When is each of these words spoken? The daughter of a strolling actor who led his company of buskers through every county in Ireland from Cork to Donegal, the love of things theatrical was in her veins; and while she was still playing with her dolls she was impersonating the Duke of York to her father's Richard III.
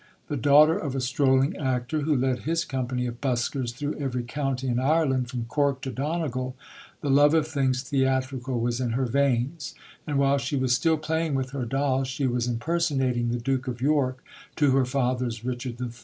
The 0.29 0.35
daughter 0.35 0.75
of 0.75 0.95
a 0.95 0.99
strolling 0.99 1.55
actor 1.57 1.99
who 2.01 2.15
led 2.15 2.39
his 2.39 2.65
company 2.65 3.05
of 3.05 3.21
buskers 3.21 3.71
through 3.71 3.99
every 3.99 4.23
county 4.23 4.67
in 4.67 4.79
Ireland 4.79 5.29
from 5.29 5.45
Cork 5.45 5.79
to 5.81 5.91
Donegal, 5.91 6.55
the 7.01 7.11
love 7.11 7.35
of 7.35 7.47
things 7.47 7.83
theatrical 7.83 8.59
was 8.59 8.81
in 8.81 8.93
her 8.93 9.05
veins; 9.05 9.75
and 10.07 10.17
while 10.17 10.39
she 10.39 10.55
was 10.55 10.73
still 10.73 10.97
playing 10.97 11.35
with 11.35 11.51
her 11.51 11.65
dolls 11.65 12.07
she 12.07 12.25
was 12.25 12.47
impersonating 12.47 13.29
the 13.29 13.37
Duke 13.37 13.67
of 13.67 13.79
York 13.79 14.23
to 14.55 14.71
her 14.71 14.85
father's 14.85 15.45
Richard 15.45 15.79
III. 15.79 15.89